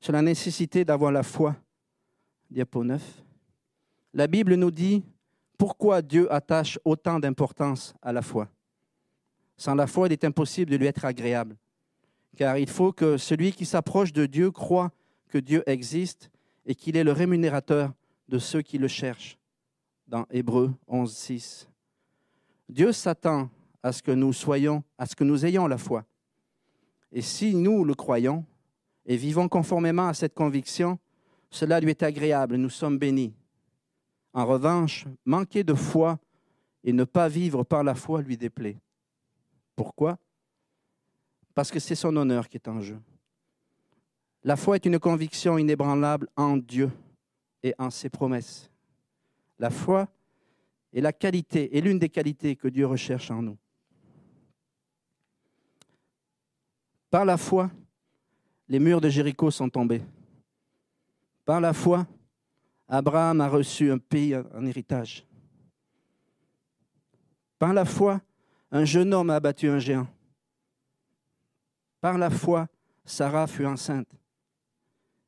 sur 0.00 0.12
la 0.12 0.22
nécessité 0.22 0.84
d'avoir 0.84 1.10
la 1.10 1.22
foi? 1.22 1.56
Diapo 2.50 2.84
9. 2.84 3.02
La 4.14 4.26
Bible 4.28 4.54
nous 4.54 4.70
dit 4.70 5.02
pourquoi 5.58 6.02
Dieu 6.02 6.32
attache 6.32 6.78
autant 6.84 7.18
d'importance 7.18 7.94
à 8.02 8.12
la 8.12 8.22
foi? 8.22 8.48
Sans 9.56 9.74
la 9.74 9.86
foi, 9.86 10.06
il 10.08 10.12
est 10.12 10.24
impossible 10.24 10.70
de 10.70 10.76
lui 10.76 10.86
être 10.86 11.04
agréable, 11.04 11.56
car 12.36 12.58
il 12.58 12.68
faut 12.68 12.92
que 12.92 13.16
celui 13.16 13.52
qui 13.52 13.64
s'approche 13.64 14.12
de 14.12 14.26
Dieu 14.26 14.50
croit 14.50 14.92
que 15.28 15.38
Dieu 15.38 15.62
existe 15.66 16.30
et 16.66 16.74
qu'il 16.74 16.96
est 16.96 17.04
le 17.04 17.12
rémunérateur 17.12 17.92
de 18.28 18.38
ceux 18.38 18.62
qui 18.62 18.78
le 18.78 18.88
cherchent 18.88 19.38
dans 20.06 20.26
Hébreu 20.30 20.72
11, 20.88 21.14
6. 21.14 21.68
Dieu 22.68 22.92
s'attend 22.92 23.48
à 23.82 23.92
ce 23.92 24.02
que 24.02 24.10
nous 24.10 24.32
soyons, 24.32 24.82
à 24.98 25.06
ce 25.06 25.14
que 25.14 25.24
nous 25.24 25.46
ayons 25.46 25.66
la 25.66 25.78
foi. 25.78 26.04
Et 27.12 27.22
si 27.22 27.54
nous 27.54 27.84
le 27.84 27.94
croyons 27.94 28.44
et 29.06 29.16
vivons 29.16 29.48
conformément 29.48 30.08
à 30.08 30.14
cette 30.14 30.34
conviction, 30.34 30.98
cela 31.50 31.80
lui 31.80 31.90
est 31.90 32.02
agréable, 32.02 32.56
nous 32.56 32.70
sommes 32.70 32.98
bénis. 32.98 33.32
En 34.36 34.44
revanche, 34.44 35.06
manquer 35.24 35.64
de 35.64 35.72
foi 35.72 36.18
et 36.84 36.92
ne 36.92 37.04
pas 37.04 37.26
vivre 37.26 37.64
par 37.64 37.82
la 37.82 37.94
foi 37.94 38.20
lui 38.20 38.36
déplaît. 38.36 38.76
Pourquoi? 39.74 40.18
Parce 41.54 41.70
que 41.70 41.78
c'est 41.78 41.94
son 41.94 42.14
honneur 42.14 42.46
qui 42.50 42.58
est 42.58 42.68
en 42.68 42.82
jeu. 42.82 43.00
La 44.44 44.56
foi 44.56 44.76
est 44.76 44.84
une 44.84 44.98
conviction 44.98 45.56
inébranlable 45.56 46.28
en 46.36 46.58
Dieu 46.58 46.90
et 47.62 47.74
en 47.78 47.88
ses 47.88 48.10
promesses. 48.10 48.70
La 49.58 49.70
foi 49.70 50.06
est 50.92 51.00
la 51.00 51.14
qualité, 51.14 51.74
est 51.74 51.80
l'une 51.80 51.98
des 51.98 52.10
qualités 52.10 52.56
que 52.56 52.68
Dieu 52.68 52.86
recherche 52.86 53.30
en 53.30 53.40
nous. 53.40 53.56
Par 57.08 57.24
la 57.24 57.38
foi, 57.38 57.70
les 58.68 58.80
murs 58.80 59.00
de 59.00 59.08
Jéricho 59.08 59.50
sont 59.50 59.70
tombés. 59.70 60.02
Par 61.46 61.58
la 61.58 61.72
foi, 61.72 62.06
Abraham 62.88 63.40
a 63.40 63.48
reçu 63.48 63.90
un 63.90 63.98
pays 63.98 64.36
en 64.36 64.64
héritage. 64.64 65.26
Par 67.58 67.72
la 67.72 67.84
foi, 67.84 68.20
un 68.70 68.84
jeune 68.84 69.12
homme 69.12 69.30
a 69.30 69.36
abattu 69.36 69.68
un 69.68 69.78
géant. 69.78 70.06
Par 72.00 72.18
la 72.18 72.30
foi, 72.30 72.68
Sarah 73.04 73.46
fut 73.46 73.66
enceinte. 73.66 74.08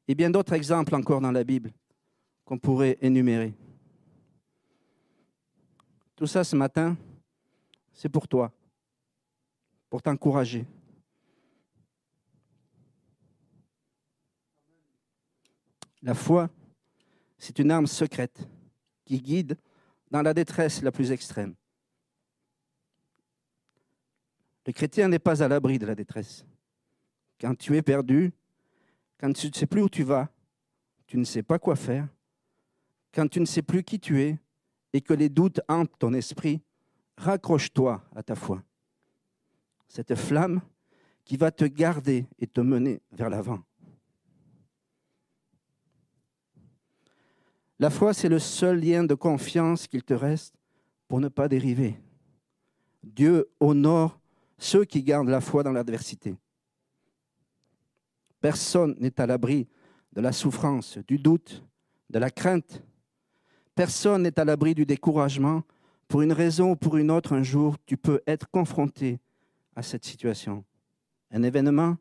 Et 0.07 0.15
bien 0.15 0.31
d'autres 0.31 0.53
exemples 0.53 0.95
encore 0.95 1.21
dans 1.21 1.33
la 1.33 1.45
Bible 1.45 1.73
qu'on 2.45 2.59
pourrait 2.59 2.97
énumérer. 3.01 3.55
Tout 6.17 6.27
ça 6.27 6.45
ce 6.45 6.57
matin, 6.57 6.97
c'est 7.93 8.09
pour 8.09 8.27
toi, 8.27 8.53
pour 9.91 10.03
t'encourager. 10.03 10.65
La 16.03 16.15
foi, 16.15 16.49
c'est 17.39 17.59
une 17.59 17.71
arme 17.71 17.87
secrète 17.87 18.49
qui 19.05 19.21
guide 19.21 19.57
dans 20.11 20.23
la 20.23 20.35
détresse 20.35 20.83
la 20.83 20.93
plus 20.93 21.13
extrême. 21.13 21.55
Le 24.67 24.73
chrétien 24.73 25.09
n'est 25.09 25.19
pas 25.19 25.43
à 25.43 25.49
l'abri 25.49 25.79
de 25.79 25.87
la 25.87 25.95
détresse. 25.95 26.45
Quand 27.41 27.55
tu 27.57 27.77
es 27.77 27.83
perdu, 27.83 28.33
quand 29.19 29.33
tu 29.33 29.47
ne 29.47 29.53
sais 29.53 29.67
plus 29.67 29.81
où 29.81 29.89
tu 29.89 30.03
vas, 30.03 30.29
tu 31.07 31.17
ne 31.17 31.25
sais 31.25 31.43
pas 31.43 31.59
quoi 31.59 31.75
faire, 31.75 32.07
quand 33.15 33.29
tu 33.29 33.41
ne 33.41 33.47
sais 33.47 33.63
plus 33.63 33.83
qui 33.83 33.99
tu 33.99 34.21
es, 34.21 34.39
et 34.93 35.01
que 35.01 35.15
les 35.15 35.29
doutes 35.29 35.61
hantent 35.69 35.99
ton 35.99 36.13
esprit, 36.15 36.61
raccroche-toi 37.17 38.03
à 38.15 38.23
ta 38.23 38.35
foi. 38.35 38.63
Cette 39.89 40.15
flamme 40.15 40.61
qui 41.25 41.37
va 41.37 41.51
te 41.51 41.65
garder 41.65 42.27
et 42.39 42.47
te 42.47 42.61
mener 42.61 43.01
vers 43.13 43.31
l'avant. 43.31 43.63
La 47.79 47.91
foi, 47.91 48.13
c'est 48.13 48.29
le 48.29 48.39
seul 48.39 48.81
lien 48.81 49.05
de 49.05 49.15
confiance 49.15 49.87
qu'il 49.87 50.03
te 50.03 50.15
reste 50.15 50.55
pour 51.07 51.21
ne 51.21 51.29
pas 51.29 51.49
dériver. 51.49 51.99
Dieu 53.03 53.49
honore 53.61 54.19
ceux 54.59 54.85
qui 54.85 55.03
gardent 55.03 55.29
la 55.29 55.41
foi 55.41 55.63
dans 55.63 55.73
l'adversité. 55.73 56.37
Personne 58.41 58.97
n'est 58.99 59.21
à 59.21 59.27
l'abri 59.27 59.69
de 60.13 60.21
la 60.21 60.33
souffrance, 60.33 60.99
du 61.07 61.19
doute, 61.19 61.65
de 62.11 62.19
la 62.19 62.31
crainte, 62.31 62.83
Personne 63.79 64.25
n'est 64.25 64.41
à 64.41 64.45
l'abri 64.45 64.75
du 64.75 64.85
découragement. 64.85 65.63
Pour 66.09 66.23
une 66.23 66.33
raison 66.33 66.73
ou 66.73 66.75
pour 66.75 66.97
une 66.97 67.13
autre, 67.13 67.33
un 67.33 67.45
jour, 67.45 67.77
tu 67.87 67.97
peux 67.97 68.21
être 68.27 68.51
confronté 68.51 69.21
à 69.77 69.83
cette 69.83 70.05
situation. 70.05 70.65
Un 71.31 71.45
événement 71.45 71.97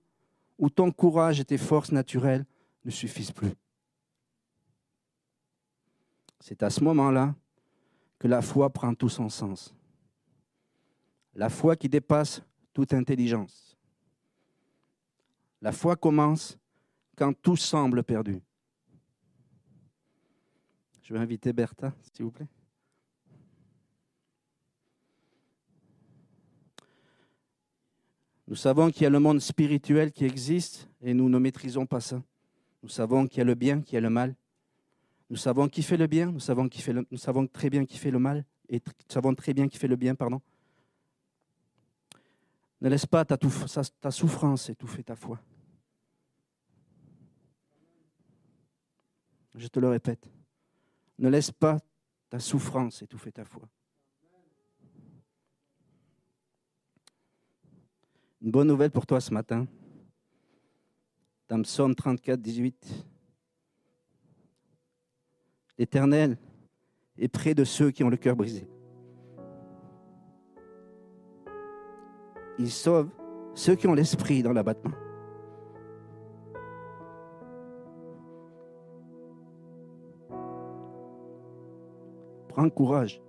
où 0.58 0.72
ton 0.72 0.90
courage 0.92 1.40
et 1.40 1.46
tes 1.46 1.60
forces 1.60 1.92
naturelles 1.92 2.48
ne 2.84 2.90
suffisent 2.90 3.32
plus. 3.32 3.52
C'est 6.48 6.64
à 6.64 6.70
ce 6.70 6.82
moment-là 6.82 7.36
que 8.18 8.30
la 8.30 8.42
foi 8.42 8.70
prend 8.70 8.94
tout 8.94 9.10
son 9.10 9.28
sens. 9.28 9.76
La 11.36 11.50
foi 11.50 11.76
qui 11.76 11.90
dépasse 11.90 12.42
toute 12.72 12.94
intelligence. 12.94 13.78
La 15.62 15.74
foi 15.74 15.98
commence 15.98 16.58
quand 17.18 17.34
tout 17.34 17.58
semble 17.58 18.02
perdu. 18.02 18.42
Je 21.04 21.14
vais 21.14 21.20
inviter 21.20 21.52
Bertha, 21.52 21.94
s'il 22.14 22.24
vous 22.24 22.32
plaît. 22.32 22.48
Nous 28.48 28.56
savons 28.56 28.90
qu'il 28.90 29.04
y 29.04 29.06
a 29.06 29.10
le 29.10 29.20
monde 29.20 29.42
spirituel 29.42 30.14
qui 30.14 30.24
existe 30.24 30.88
et 31.02 31.14
nous 31.14 31.28
ne 31.28 31.40
maîtrisons 31.40 31.86
pas 31.86 32.00
ça. 32.00 32.24
Nous 32.84 32.90
savons 32.90 33.28
qu'il 33.28 33.40
y 33.40 33.42
a 33.42 33.44
le 33.44 33.56
bien, 33.56 33.82
qu'il 33.82 33.96
y 33.96 33.98
a 33.98 34.02
le 34.02 34.10
mal. 34.10 34.34
Nous 35.30 35.36
savons 35.38 35.68
qui 35.68 35.84
fait 35.84 35.98
le 35.98 36.08
bien, 36.08 36.32
nous 36.32 36.40
savons, 36.40 36.70
qui 36.70 36.82
fait 36.82 36.94
nous 36.94 37.18
savons 37.18 37.48
très 37.48 37.70
bien 37.70 37.86
qui 37.86 37.98
fait 37.98 38.12
le 38.12 38.20
mal 38.20 38.46
et 38.70 38.78
nous 38.78 38.94
savons 39.10 39.36
très 39.36 39.54
bien 39.54 39.68
qui 39.68 39.78
fait 39.78 39.88
le 39.88 39.96
bien, 39.96 40.16
pardon. 40.16 40.42
Ne 42.80 42.90
laisse 42.90 43.06
pas 43.06 43.26
ta, 43.26 43.38
ta 43.38 44.12
souffrance 44.12 44.70
étouffer 44.70 45.04
ta 45.04 45.16
foi. 45.16 45.42
Je 49.56 49.68
te 49.68 49.80
le 49.80 49.90
répète. 49.90 50.30
Ne 51.18 51.30
laisse 51.30 51.52
pas 51.52 51.80
ta 52.30 52.40
souffrance 52.40 53.02
étouffer 53.02 53.32
ta 53.32 53.44
foi. 53.44 53.68
Une 58.42 58.52
bonne 58.52 58.68
nouvelle 58.68 58.92
pour 58.92 59.08
toi 59.08 59.20
ce 59.20 59.34
matin. 59.34 59.66
Dans 61.50 61.62
Psaume 61.64 61.96
34, 61.96 62.40
18. 62.40 63.06
L'Éternel 65.78 66.38
est 67.20 67.28
près 67.28 67.54
de 67.54 67.64
ceux 67.64 67.92
qui 67.92 68.04
ont 68.04 68.10
le 68.10 68.18
cœur 68.18 68.36
brisé. 68.36 68.68
Il 72.60 72.72
sauve 72.72 73.10
ceux 73.54 73.76
qui 73.76 73.88
ont 73.88 73.94
l'esprit 73.94 74.42
dans 74.42 74.54
l'abattement. 74.54 74.96
Prends 82.50 82.70
courage. 82.70 83.22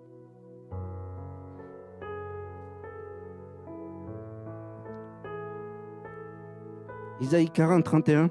Isaïe 7.21 7.51
40, 7.51 7.85
31. 7.85 8.31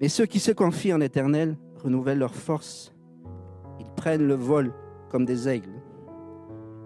Mais 0.00 0.08
ceux 0.08 0.26
qui 0.26 0.38
se 0.38 0.52
confient 0.52 0.92
en 0.92 0.98
l'Éternel 0.98 1.56
renouvellent 1.82 2.18
leur 2.18 2.34
force. 2.34 2.94
Ils 3.80 3.90
prennent 3.96 4.26
le 4.26 4.34
vol 4.34 4.72
comme 5.10 5.24
des 5.24 5.48
aigles. 5.48 5.82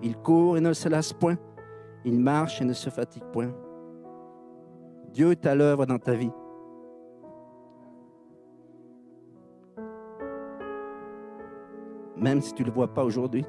Ils 0.02 0.16
courent 0.16 0.56
et 0.56 0.60
ne 0.60 0.72
se 0.72 0.88
lassent 0.88 1.12
point. 1.12 1.36
Ils 2.04 2.18
marchent 2.18 2.62
et 2.62 2.64
ne 2.64 2.72
se 2.72 2.88
fatiguent 2.88 3.30
point. 3.32 3.52
Dieu 5.12 5.32
est 5.32 5.44
à 5.46 5.54
l'œuvre 5.54 5.86
dans 5.86 5.98
ta 5.98 6.14
vie. 6.14 6.30
Même 12.16 12.40
si 12.40 12.52
tu 12.52 12.62
ne 12.62 12.68
le 12.68 12.72
vois 12.72 12.92
pas 12.92 13.04
aujourd'hui, 13.04 13.44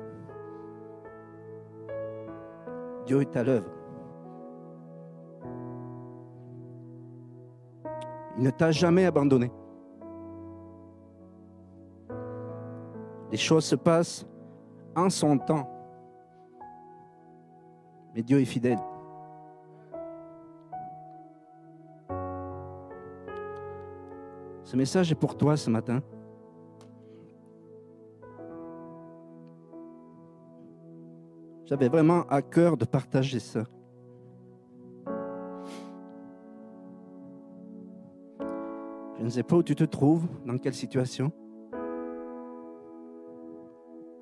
Dieu 3.05 3.21
est 3.21 3.35
à 3.35 3.43
l'œuvre. 3.43 3.80
Il 8.37 8.43
ne 8.43 8.49
t'a 8.49 8.71
jamais 8.71 9.05
abandonné. 9.05 9.51
Les 13.31 13.37
choses 13.37 13.65
se 13.65 13.75
passent 13.75 14.25
en 14.95 15.09
son 15.09 15.37
temps. 15.37 15.69
Mais 18.13 18.21
Dieu 18.21 18.41
est 18.41 18.45
fidèle. 18.45 18.79
Ce 24.63 24.77
message 24.77 25.11
est 25.11 25.15
pour 25.15 25.37
toi 25.37 25.57
ce 25.57 25.69
matin. 25.69 26.01
J'avais 31.65 31.87
vraiment 31.87 32.23
à 32.29 32.41
cœur 32.41 32.75
de 32.75 32.85
partager 32.85 33.39
ça. 33.39 33.63
Je 39.21 39.25
ne 39.27 39.29
sais 39.29 39.43
pas 39.43 39.55
où 39.55 39.61
tu 39.61 39.75
te 39.75 39.83
trouves, 39.83 40.27
dans 40.47 40.57
quelle 40.57 40.73
situation, 40.73 41.31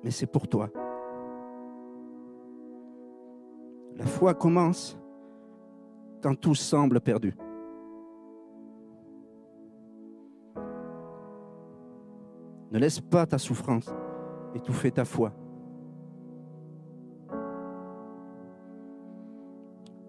mais 0.04 0.10
c'est 0.10 0.26
pour 0.26 0.46
toi. 0.46 0.68
La 3.96 4.04
foi 4.04 4.34
commence 4.34 4.98
quand 6.22 6.38
tout 6.38 6.54
semble 6.54 7.00
perdu. 7.00 7.34
Ne 12.70 12.78
laisse 12.78 13.00
pas 13.00 13.24
ta 13.24 13.38
souffrance 13.38 13.90
étouffer 14.54 14.90
ta 14.90 15.06
foi. 15.06 15.32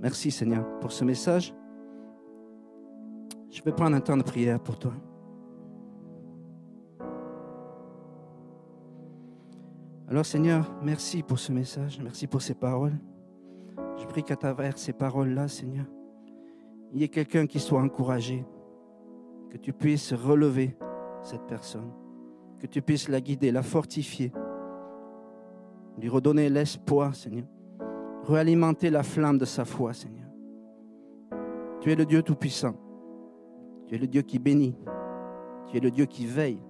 Merci 0.01 0.31
Seigneur 0.31 0.65
pour 0.81 0.91
ce 0.91 1.05
message. 1.05 1.53
Je 3.51 3.61
vais 3.61 3.73
prendre 3.73 3.97
un 3.97 4.01
temps 4.01 4.15
de 4.15 4.23
prière 4.23 4.59
pour 4.61 4.79
toi. 4.79 4.93
Alors 10.07 10.25
Seigneur, 10.25 10.73
merci 10.81 11.21
pour 11.21 11.37
ce 11.37 11.51
message, 11.51 11.99
merci 12.01 12.27
pour 12.27 12.41
ces 12.41 12.53
paroles. 12.53 12.97
Je 13.97 14.05
prie 14.05 14.23
qu'à 14.23 14.37
travers 14.37 14.77
ces 14.77 14.93
paroles-là, 14.93 15.47
Seigneur, 15.47 15.85
il 16.93 17.01
y 17.01 17.03
ait 17.03 17.09
quelqu'un 17.09 17.45
qui 17.45 17.59
soit 17.59 17.81
encouragé, 17.81 18.45
que 19.49 19.57
tu 19.57 19.73
puisses 19.73 20.13
relever 20.13 20.77
cette 21.21 21.45
personne, 21.45 21.91
que 22.59 22.67
tu 22.67 22.81
puisses 22.81 23.09
la 23.09 23.21
guider, 23.21 23.51
la 23.51 23.63
fortifier, 23.63 24.31
lui 25.97 26.09
redonner 26.09 26.49
l'espoir, 26.49 27.15
Seigneur, 27.15 27.45
réalimenter 28.23 28.89
la 28.89 29.03
flamme 29.03 29.37
de 29.37 29.45
sa 29.45 29.65
foi, 29.65 29.93
Seigneur. 29.93 30.27
Tu 31.81 31.91
es 31.91 31.95
le 31.95 32.05
Dieu 32.05 32.21
Tout-Puissant. 32.21 32.75
Tu 33.91 33.97
es 33.97 33.99
le 33.99 34.07
Dieu 34.07 34.21
qui 34.21 34.39
bénit. 34.39 34.73
Tu 35.67 35.75
es 35.75 35.81
le 35.81 35.91
Dieu 35.91 36.05
qui 36.05 36.25
veille. 36.25 36.63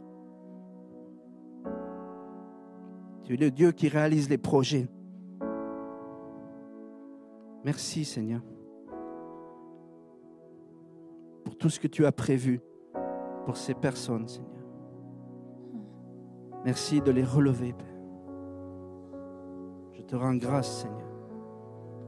Tu 3.21 3.35
es 3.35 3.37
le 3.37 3.51
Dieu 3.51 3.71
qui 3.71 3.89
réalise 3.89 4.27
les 4.27 4.39
projets. 4.39 4.87
Merci 7.63 8.05
Seigneur 8.05 8.41
pour 11.43 11.55
tout 11.55 11.69
ce 11.69 11.79
que 11.79 11.87
tu 11.87 12.07
as 12.07 12.11
prévu 12.11 12.59
pour 13.45 13.55
ces 13.55 13.75
personnes, 13.75 14.27
Seigneur. 14.27 14.65
Merci 16.65 17.01
de 17.01 17.11
les 17.11 17.23
relever. 17.23 17.75
Je 19.91 20.01
te 20.01 20.15
rends 20.15 20.33
grâce, 20.37 20.81
Seigneur, 20.81 21.07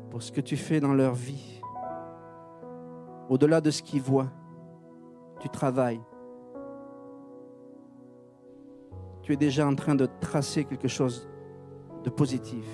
pour 0.09 0.23
ce 0.23 0.31
que 0.31 0.41
tu 0.41 0.57
fais 0.57 0.79
dans 0.79 0.95
leur 0.95 1.13
vie. 1.13 1.61
Au-delà 3.29 3.61
de 3.61 3.69
ce 3.69 3.83
qu'ils 3.83 4.01
voient, 4.01 4.31
tu 5.43 5.49
travailles. 5.49 5.99
Tu 9.23 9.33
es 9.33 9.35
déjà 9.35 9.67
en 9.67 9.75
train 9.75 9.93
de 9.93 10.07
tracer 10.21 10.63
quelque 10.63 10.87
chose 10.87 11.27
de 12.05 12.09
positif. 12.09 12.65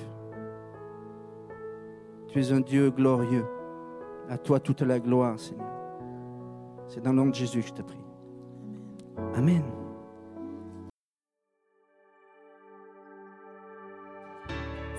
Tu 2.27 2.39
es 2.39 2.51
un 2.51 2.59
Dieu 2.59 2.91
glorieux. 2.91 3.45
À 4.29 4.37
toi 4.37 4.59
toute 4.59 4.81
la 4.81 4.99
gloire, 4.99 5.39
Seigneur. 5.39 5.65
C'est 6.87 7.01
dans 7.01 7.09
le 7.09 7.15
nom 7.15 7.25
de 7.25 7.33
Jésus 7.33 7.61
que 7.61 7.67
je 7.69 7.73
te 7.73 7.81
prie. 7.81 8.05
Amen. 9.33 9.63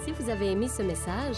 Si 0.02 0.11
vous 0.11 0.28
avez 0.28 0.50
aimé 0.50 0.66
ce 0.66 0.83
message, 0.83 1.37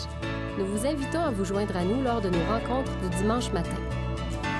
nous 0.58 0.64
vous 0.64 0.86
invitons 0.86 1.20
à 1.20 1.30
vous 1.30 1.44
joindre 1.44 1.76
à 1.76 1.84
nous 1.84 2.02
lors 2.02 2.22
de 2.22 2.30
nos 2.30 2.44
rencontres 2.46 2.96
du 3.02 3.10
dimanche 3.18 3.52
matin. 3.52 4.01